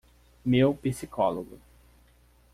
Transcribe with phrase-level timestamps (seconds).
[0.43, 1.59] Meu psicólogo